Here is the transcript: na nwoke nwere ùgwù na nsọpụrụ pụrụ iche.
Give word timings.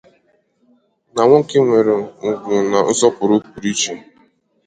na 1.13 1.21
nwoke 1.25 1.55
nwere 1.65 1.95
ùgwù 2.27 2.55
na 2.71 2.79
nsọpụrụ 2.89 3.35
pụrụ 3.49 3.67
iche. 3.73 3.93